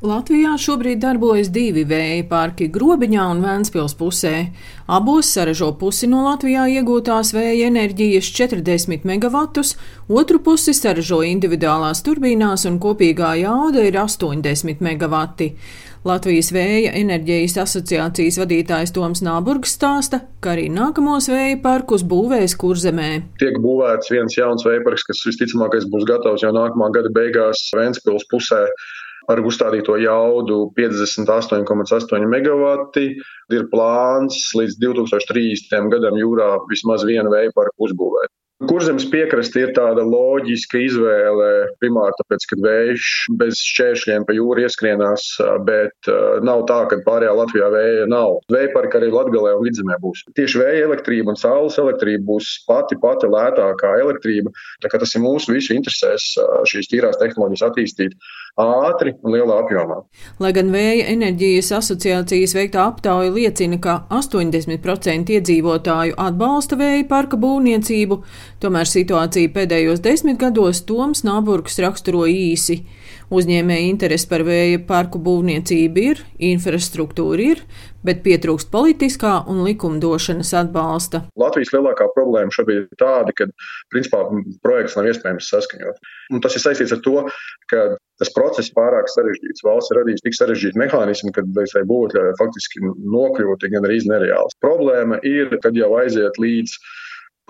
Latvijā 0.00 0.54
šobrīd 0.56 0.96
darbojas 1.02 1.50
divi 1.52 1.82
vēja 1.84 2.22
parki- 2.24 2.70
Grobiņā 2.72 3.24
un 3.34 3.42
Vēncpils 3.44 3.92
pusē. 3.98 4.46
Abos 4.88 5.28
saražo 5.28 5.74
pusi 5.76 6.06
no 6.08 6.22
Latvijā 6.24 6.62
iegūtās 6.72 7.34
vēja 7.36 7.66
enerģijas 7.68 8.30
40 8.32 9.04
MW, 9.04 9.74
otru 10.08 10.38
pusi 10.38 10.72
saražo 10.72 11.20
individuālās 11.20 12.00
turbīnās 12.00 12.64
un 12.64 12.78
kopīgā 12.80 13.34
jauda 13.42 13.84
ir 13.84 13.98
80 14.00 14.80
MW. 14.80 15.52
Latvijas 16.04 16.48
vēja 16.50 16.94
enerģijas 16.96 17.58
asociācijas 17.60 18.38
vadītājs 18.40 18.94
Toms 18.96 19.20
Nāburgs 19.20 19.76
stāsta, 19.76 20.22
ka 20.40 20.54
arī 20.54 20.70
nākamos 20.72 21.28
vēja 21.28 21.60
parkus 21.60 22.00
būvēs 22.02 22.56
kurzemē. 22.56 23.10
Tiek 23.36 23.60
būvēts 23.60 24.08
viens 24.08 24.32
jauns 24.32 24.64
vēja 24.64 24.80
parks, 24.82 25.04
kas 25.04 25.20
visticamākais 25.28 25.84
būs 25.92 26.08
gatavs 26.08 26.40
jau 26.40 26.54
nākamā 26.56 26.88
gada 26.90 27.12
beigās 27.12 27.68
Vēncpils 27.76 28.24
pusē 28.32 28.64
ar 29.28 29.42
uzstādīto 29.44 29.98
jaudu 30.00 30.62
58,8 30.78 32.26
MW. 32.26 32.74
Ir 33.50 33.66
plāns 33.72 34.42
līdz 34.56 34.78
2030. 34.80 35.90
gadam 35.92 36.18
jūrā 36.20 36.52
vismaz 36.70 37.06
vienu 37.08 37.32
vēja 37.34 37.52
parku 37.56 37.90
uzbūvēt. 37.90 38.30
Kurzemes 38.68 39.06
piekraste 39.08 39.62
ir 39.62 39.70
tāda 39.72 40.02
loģiska 40.04 40.82
izvēle, 40.84 41.46
primāri 41.80 42.12
tāpēc, 42.18 42.42
ka 42.50 42.58
vējš 42.60 43.06
bez 43.40 43.62
šķēršļiem 43.64 44.26
pa 44.28 44.34
jūru 44.36 44.66
ieskrienās, 44.66 45.30
bet 45.64 46.10
nav 46.44 46.66
tā, 46.68 46.82
ka 46.90 46.98
pārējā 47.06 47.32
Latvijā 47.38 47.70
vēja 47.72 48.04
nav. 48.12 48.36
Vēja 48.52 48.68
parka 48.74 49.00
arī 49.00 49.08
Latgalē 49.14 49.54
un 49.56 49.64
Vidzemē 49.64 49.96
būs. 50.04 50.26
Tieši 50.36 50.60
vēja 50.60 50.84
elektrība 50.90 51.32
un 51.32 51.40
saules 51.40 51.80
elektrība 51.80 52.26
būs 52.34 52.50
pati 52.68 53.00
pati 53.00 53.32
lētākā 53.32 53.94
elektrība. 54.02 54.52
Tā 54.84 54.92
kā 54.92 55.00
tas 55.00 55.16
ir 55.16 55.24
mūsu 55.24 55.56
visu 55.56 55.72
interesēs 55.78 56.34
šīs 56.68 56.92
tīrās 56.92 57.16
tehnoloģijas 57.22 57.64
attīstīt 57.70 58.18
ātri 58.58 59.14
un 59.22 59.34
lielā 59.34 59.60
apjomā. 59.64 60.00
Lai 60.42 60.52
gan 60.56 60.70
Vēja 60.74 61.06
enerģijas 61.12 61.70
asociācijas 61.80 62.54
veiktā 62.56 62.86
aptauja 62.88 63.32
liecina, 63.34 63.78
ka 63.82 63.96
80% 64.10 65.34
iedzīvotāju 65.36 66.16
atbalsta 66.18 66.78
vēja 66.80 67.06
parka 67.10 67.38
būvniecību, 67.40 68.20
tomēr 68.62 68.88
situācija 68.88 69.52
pēdējos 69.54 70.02
desmit 70.04 70.40
gados 70.40 70.84
Toms 70.88 71.24
Nāburgs 71.26 71.78
raksturo 71.82 72.26
īsi. 72.30 72.82
Uzņēmēja 73.30 73.86
interesi 73.86 74.26
par 74.26 74.42
vēja 74.42 74.80
parku 74.88 75.20
būvniecību 75.22 76.02
ir, 76.02 76.22
infrastruktūra 76.50 77.44
ir, 77.52 77.60
bet 78.02 78.24
pietrūkst 78.24 78.72
politiskā 78.72 79.36
un 79.50 79.62
likumdošanas 79.68 80.50
atbalsta. 80.64 81.22
Latvijas 81.38 81.70
lielākā 81.76 82.08
problēma 82.16 82.50
šobrīd 82.54 82.88
ir 82.88 82.98
tāda, 82.98 83.34
ka 83.36 83.46
principā 83.92 84.24
projekts 84.64 84.98
nav 84.98 85.10
iespējams 85.12 85.50
saskaņot. 85.54 86.00
Un 86.34 86.42
tas 86.42 86.58
ir 86.58 86.64
saistīts 86.64 86.96
ar 86.96 87.04
to, 87.06 87.22
ka 87.70 87.86
tas 88.20 88.32
process 88.36 88.70
ir 88.70 88.76
pārāk 88.78 89.10
sarežģīts. 89.10 89.64
Valsts 89.66 89.92
ir 89.92 90.00
radījusi 90.02 90.26
tik 90.26 90.38
sarežģītu 90.38 90.82
mehānismu, 90.84 91.34
ka 91.36 91.44
līdz 91.46 91.76
tai 91.76 91.84
būtu 91.88 92.24
faktiski 92.40 92.84
nokļūt 92.86 93.68
gan 93.72 93.88
arī 93.88 94.00
nereāls. 94.10 94.56
Problēma 94.64 95.22
ir, 95.26 95.56
kad 95.64 95.76
jau 95.78 95.94
aiziet 96.00 96.40
līdz 96.40 96.76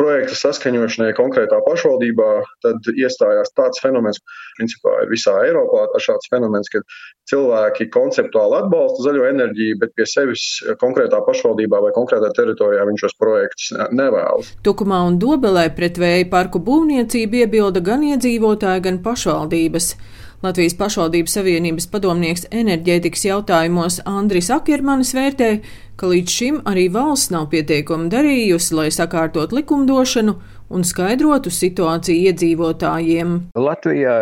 projekta 0.00 0.36
saskaņošanai 0.38 1.12
konkrētā 1.16 1.58
pašvaldībā, 1.66 2.28
tad 2.64 2.88
iestājās 2.94 3.52
tāds 3.56 3.82
fenomens, 3.82 4.20
principā 4.58 4.94
ir 5.04 5.10
visā 5.12 5.34
Eiropā 5.44 5.84
šāds 6.00 6.30
fenomens, 6.32 6.70
ka 6.72 6.80
cilvēki 7.30 7.90
konceptuāli 7.92 8.62
atbalsta 8.62 9.04
zaļo 9.04 9.26
enerģiju, 9.28 9.80
bet 9.82 9.92
pie 9.98 10.06
sevis 10.08 10.46
konkrētā 10.80 11.20
pašvaldībā 11.26 11.82
vai 11.84 11.92
konkrētā 11.96 12.32
teritorijā 12.38 12.86
viņš 12.88 13.04
šos 13.04 13.18
projektus 13.20 13.74
nevēlas. 13.92 14.54
Tukumā 14.66 15.02
un 15.10 15.20
Dobelē 15.20 15.68
pret 15.76 16.00
vēja 16.00 16.30
parku 16.32 16.62
būvniecību 16.64 17.44
iebilda 17.44 17.84
gan 17.84 18.06
iedzīvotāji, 18.14 18.86
gan 18.88 19.04
pašvaldības. 19.04 19.92
Latvijas 20.40 20.72
pašvaldības 20.72 21.34
savienības 21.36 21.86
padomnieks 21.92 22.46
enerģētikas 22.48 23.26
jautājumos 23.26 23.98
Andris 24.08 24.46
Akiermanis 24.54 25.10
vērtē, 25.12 25.48
ka 26.00 26.08
līdz 26.08 26.32
šim 26.32 26.60
arī 26.70 26.86
valsts 26.94 27.28
nav 27.34 27.50
pietiekami 27.52 28.08
darījusi, 28.08 28.72
lai 28.78 28.86
sakārtot 28.96 29.52
likumdošanu 29.52 30.32
un 30.72 30.86
skaidrotu 30.88 31.52
situāciju 31.52 32.30
iedzīvotājiem. 32.30 33.34
Latvijā 33.66 34.14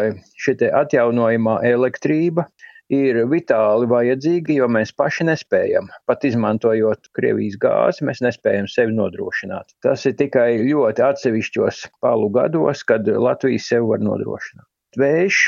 šī 0.42 0.56
atjaunojamā 0.80 1.60
elektrība 1.70 2.48
ir 2.90 3.20
vitāli 3.30 3.86
vajadzīga, 3.92 4.56
jo 4.58 4.66
mēs 4.74 4.90
paši 4.98 5.28
nespējam. 5.28 5.86
Pat 6.10 6.26
izmantojot 6.26 7.12
Krievijas 7.14 7.60
gāzi, 7.62 8.08
mēs 8.10 8.24
nespējam 8.26 8.66
sevi 8.66 8.96
nodrošināt. 8.98 9.70
Tas 9.86 10.02
ir 10.10 10.18
tikai 10.18 10.48
ļoti 10.64 11.06
atsevišķos 11.12 11.84
palu 12.02 12.32
gados, 12.34 12.82
kad 12.90 13.06
Latvija 13.06 13.62
sev 13.68 13.86
var 13.92 14.02
nodrošināt 14.02 14.66
vējš 14.98 15.44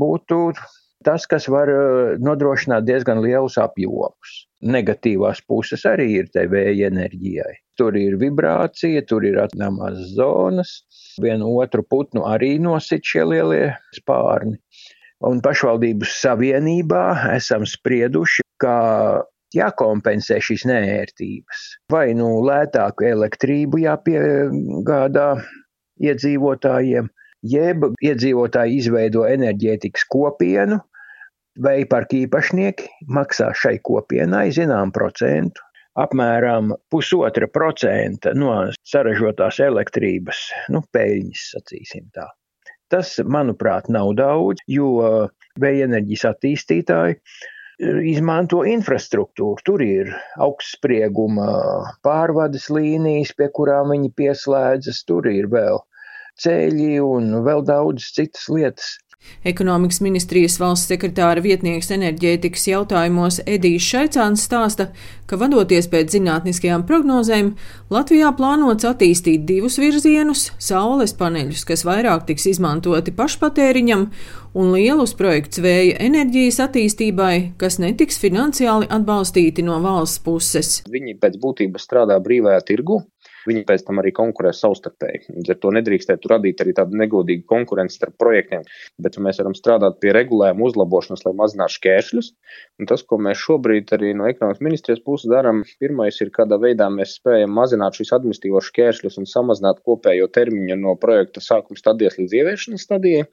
būtu 0.00 0.40
tas, 1.04 1.26
kas 1.28 1.46
var 1.52 1.70
eh, 1.70 2.16
nodrošināt 2.24 2.86
diezgan 2.88 3.20
lielus 3.24 3.58
apjomus. 3.60 4.44
Negatīvās 4.64 5.42
puses 5.48 5.84
arī 5.88 6.08
ir 6.22 6.30
tai 6.32 6.46
vēja 6.52 6.88
enerģijai. 6.92 7.52
Tur 7.78 7.96
ir 7.98 8.16
vibrācija, 8.20 9.02
tur 9.08 9.26
ir 9.28 9.36
atnāmās 9.42 9.98
zonas, 10.14 10.78
vienu 11.20 11.50
otru 11.60 11.84
putnu 11.84 12.24
arī 12.30 12.56
nosit 12.62 13.04
šie 13.04 13.26
lielie 13.28 13.74
spārni. 13.96 14.56
Un 15.24 15.40
pašvaldības 15.44 16.16
savienībā 16.20 17.04
esam 17.34 17.64
sprieduši, 17.68 18.44
ka 18.60 18.76
jākompensē 19.54 20.40
šīs 20.42 20.64
nērtības. 20.68 21.66
Vai 21.92 22.08
nu 22.18 22.28
lētāku 22.44 23.06
elektrību 23.08 23.84
jāpiegādā 23.84 25.28
iedzīvotājiem, 26.02 27.08
jeb 27.44 27.84
iedzīvotāji 28.02 28.80
izveido 28.80 29.24
enerģētikas 29.28 30.06
kopienu, 30.10 30.80
veiparku 31.64 32.24
īpašnieki 32.24 32.88
maksā 33.14 33.52
šai 33.54 33.76
kopienai 33.84 34.48
zinām 34.56 34.92
procentu, 34.94 35.62
apmēram 36.00 36.72
pusotra 36.90 37.46
procenta 37.52 38.32
no 38.34 38.54
saražotās 38.82 39.60
elektrības, 39.62 40.48
nu, 40.74 40.82
peļņas, 40.94 41.44
sacīsim 41.54 42.08
tā. 42.16 42.26
Tas, 42.92 43.16
manuprāt, 43.24 43.88
nav 43.92 44.12
daudz, 44.18 44.62
jo 44.70 44.88
vēja 45.60 45.88
enerģijas 45.88 46.26
attīstītāji 46.34 47.20
izmanto 48.06 48.62
infrastruktūru. 48.70 49.62
Tur 49.66 49.82
ir 49.82 50.12
augstsprieguma 50.42 51.48
pārvades 52.06 52.68
līnijas, 52.70 53.32
pie 53.38 53.48
kurām 53.54 53.94
viņi 53.94 54.12
pieslēdzas, 54.18 55.02
tur 55.08 55.26
ir 55.30 55.48
vēl 55.50 55.80
ceļi 56.42 56.98
un 57.04 57.32
vēl 57.46 57.64
daudz 57.66 58.10
citas 58.16 58.48
lietas. 58.48 58.94
Ekonomikas 59.44 60.00
ministrijas 60.00 60.56
valsts 60.60 60.88
sekretāra 60.88 61.42
vietnieks 61.44 61.90
enerģētikas 61.94 62.66
jautājumos 62.68 63.40
Edijs 63.48 63.84
Šaicāns 63.88 64.44
stāsta, 64.46 64.88
ka 65.28 65.38
vadoties 65.40 65.88
pēc 65.92 66.14
zinātniskajām 66.16 66.84
prognozēm, 66.88 67.52
Latvijā 67.92 68.32
plānots 68.36 68.88
attīstīt 68.88 69.44
divus 69.48 69.78
virzienus- 69.80 70.50
saules 70.68 71.16
paneļus, 71.20 71.64
kas 71.68 71.84
vairāk 71.84 72.26
tiks 72.28 72.46
izmantoti 72.52 73.12
pašpatēriņam, 73.12 74.08
un 74.54 74.72
lielus 74.72 75.14
projekts 75.14 75.58
vēja 75.58 75.98
enerģijas 76.00 76.60
attīstībai, 76.68 77.52
kas 77.58 77.78
netiks 77.78 78.18
finansiāli 78.18 78.88
atbalstīti 78.88 79.64
no 79.64 79.80
valsts 79.80 80.22
puses. 80.24 80.82
Viņi 80.88 81.18
pēc 81.18 81.40
būtības 81.40 81.84
strādā 81.88 82.20
brīvajā 82.20 82.60
tirgu, 82.64 83.02
viņi 83.48 83.64
pēc 83.68 83.84
tam 83.86 84.00
arī 84.02 84.12
konkurē 84.16 84.52
savstarpēji. 84.56 85.34
Līdz 85.38 85.54
ar 85.54 85.58
to 85.62 85.72
nedrīkstētu 85.76 86.30
radīt 86.32 86.62
arī 86.64 86.74
tādu 86.76 86.98
negodīgu 87.00 87.46
konkurenci 87.50 87.98
starp 87.98 88.16
projektiem, 88.20 88.64
bet 89.02 89.18
mēs 89.22 89.40
varam 89.42 89.56
strādāt 89.58 90.00
pie 90.02 90.14
regulējuma 90.16 90.66
uzlabošanas, 90.68 91.24
lai 91.26 91.34
mazinātu 91.38 91.76
šķēršļus. 91.78 92.30
Un 92.80 92.90
tas, 92.90 93.04
ko 93.06 93.18
mēs 93.22 93.42
šobrīd 93.42 93.92
arī 93.96 94.14
no 94.18 94.28
ekonomikas 94.30 94.64
ministrijas 94.64 95.04
puses 95.04 95.30
darām, 95.32 95.62
pirmais 95.82 96.20
ir, 96.22 96.32
kādā 96.34 96.58
veidā 96.62 96.88
mēs 96.92 97.18
spējam 97.20 97.54
mazināt 97.54 97.98
šīs 97.98 98.14
administratīvos 98.16 98.70
šķēršļus 98.72 99.20
un 99.22 99.30
samazināt 99.30 99.84
kopējo 99.86 100.30
termiņu 100.34 100.80
no 100.80 100.96
projekta 101.00 101.42
sākuma 101.44 101.80
stadijas 101.80 102.18
līdz 102.20 102.40
ieviešanas 102.40 102.88
stadijai. 102.88 103.28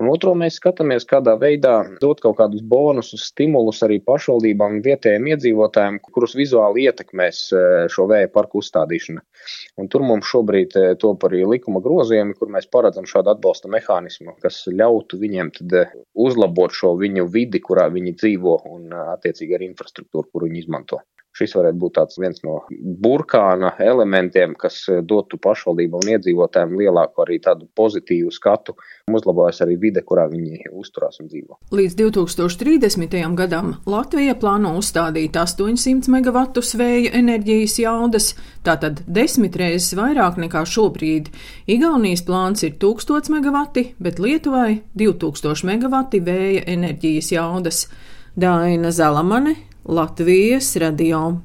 Un 0.00 0.08
otro 0.08 0.32
mēs 0.38 0.56
skatāmies, 0.56 1.04
kādā 1.04 1.34
veidā 1.36 1.74
dot 2.00 2.22
kaut 2.24 2.38
kādus 2.38 2.62
bonusus, 2.64 3.26
stimulus 3.28 3.82
arī 3.84 3.98
pašvaldībām 4.00 4.78
un 4.78 4.84
vietējiem 4.86 5.28
iedzīvotājiem, 5.34 5.98
kurus 6.06 6.32
vizuāli 6.38 6.86
ietekmēs 6.88 7.40
e, 7.52 7.60
šo 7.92 8.06
vēja 8.08 8.30
parku 8.32 8.62
uzstādīšana. 8.62 9.20
Un 9.76 9.92
tur 9.92 10.06
mums 10.08 10.30
šobrīd 10.32 10.78
e, 10.80 10.86
top 11.04 11.28
arī 11.28 11.42
likuma 11.52 11.84
grozījumi, 11.84 12.38
kur 12.40 12.48
mēs 12.56 12.70
paredzam 12.72 13.04
šādu 13.12 13.34
atbalsta 13.34 13.68
mehānismu, 13.76 14.38
kas 14.40 14.62
ļautu 14.72 15.20
viņiem 15.20 15.52
tad 15.60 15.78
e, 15.82 15.86
uzlabot 16.16 16.72
šo 16.80 16.94
viņu 17.00 17.28
vidi, 17.36 17.60
kurā 17.60 17.90
viņi 17.92 18.16
dzīvo 18.16 18.60
un 18.72 18.96
attiecīgi 19.04 19.60
arī 19.60 19.68
infrastruktūru, 19.74 20.30
kuru 20.32 20.48
viņi 20.48 20.64
izmanto. 20.64 21.04
Šis 21.36 21.54
varētu 21.54 21.78
būt 21.78 21.98
viens 22.18 22.40
no 22.42 22.56
burkāna 23.02 23.70
elementiem, 23.78 24.56
kas 24.58 24.82
eh, 24.90 24.98
dotu 25.06 25.38
pašvaldībām 25.38 26.02
un 26.02 26.12
iedzīvotājiem 26.16 26.74
lielāku 26.80 27.22
arī 27.24 27.38
tādu 27.42 27.68
pozitīvu 27.78 28.32
skatu, 28.34 28.74
uzlabojas 29.10 29.62
arī 29.64 29.76
vide, 29.80 30.02
kurā 30.06 30.26
viņi 30.30 30.72
uzturās 30.74 31.20
un 31.22 31.30
dzīvo. 31.30 31.60
Līdz 31.70 31.96
2030. 32.00 33.16
gadam 33.38 33.76
Latvija 33.86 34.34
plāno 34.42 34.74
uzstādīt 34.80 35.38
800 35.38 36.10
MW 36.10 36.44
vēja 36.82 37.14
enerģijas 37.20 37.78
jaudas, 37.78 38.32
tātad 38.66 39.04
desmit 39.06 39.56
reizes 39.60 39.94
vairāk 39.98 40.38
nekā 40.40 40.64
šobrīd. 40.66 41.30
Igaunijas 41.70 42.26
plāns 42.26 42.66
ir 42.66 42.74
1000 42.82 43.30
MW, 43.38 43.86
bet 44.02 44.18
Lietuvai 44.18 44.80
2000 44.98 45.76
MW 45.78 46.24
vēja 46.26 46.66
enerģijas 46.66 47.34
jaudas. 47.38 47.84
Daina 48.40 48.92
Zalamane, 48.94 49.56
Latvijas 49.84 50.76
radio. 50.76 51.40